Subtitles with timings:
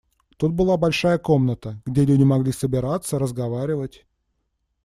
[0.37, 4.03] Тут была большая комната, где люди могли собираться, разговаривать.